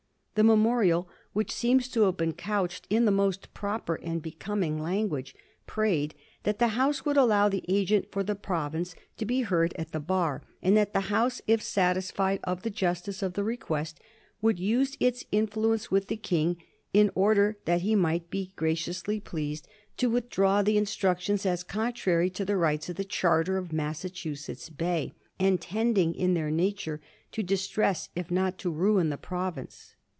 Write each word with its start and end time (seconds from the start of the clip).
The 0.33 0.43
memorial, 0.45 1.07
which 1.33 1.51
seems 1.51 1.87
to 1.89 2.03
have 2.03 2.15
been 2.17 2.31
couched 2.33 2.87
in 2.89 3.03
the 3.05 3.11
most 3.11 3.53
proper 3.53 3.95
and 3.95 4.21
becoming 4.21 4.81
language, 4.81 5.35
prayed 5.67 6.15
that 6.43 6.57
the 6.57 6.69
House 6.69 7.03
would 7.03 7.17
allow 7.17 7.49
the 7.49 7.65
agent 7.67 8.09
for 8.13 8.23
the 8.23 8.33
province 8.33 8.95
to 9.17 9.25
be 9.25 9.41
heard 9.41 9.73
at 9.77 9.91
the 9.91 9.99
bar, 9.99 10.41
and 10.63 10.75
that 10.77 10.93
the 10.93 11.11
House, 11.11 11.41
if 11.47 11.61
satisfied 11.61 12.39
of 12.45 12.61
the 12.63 12.69
justice 12.69 13.21
of 13.21 13.33
the 13.33 13.43
request, 13.43 13.99
would 14.41 14.57
use 14.57 14.95
its 15.01 15.25
influence 15.33 15.91
with 15.91 16.07
the 16.07 16.15
King 16.17 16.55
in 16.93 17.11
order 17.13 17.57
that 17.65 17.81
he 17.81 17.93
might 17.93 18.29
be 18.29 18.53
graciously 18.55 19.19
pleased 19.19 19.67
to 19.97 20.09
withdraw 20.09 20.63
1786. 20.63 20.63
MASSACHUSETTS 20.63 20.65
BAY 20.65 20.71
RETALUTEa 20.71 20.71
43 20.71 20.73
the 20.73 20.77
instructions 20.77 21.45
as 21.45 21.63
contrary 21.63 22.29
to 22.29 22.45
the 22.45 22.57
rights 22.57 22.87
of 22.89 22.95
the 22.95 23.03
charter 23.03 23.57
of 23.57 23.73
Massachusetts 23.73 24.69
Bay, 24.69 25.13
and 25.37 25.59
tending 25.61 26.15
in 26.15 26.33
their 26.35 26.49
nature 26.49 27.01
to 27.33 27.43
dis 27.43 27.67
tress 27.67 28.07
if 28.15 28.31
not 28.31 28.57
to 28.57 28.71
ruin 28.71 29.09
the 29.09 29.17
province. 29.17 29.97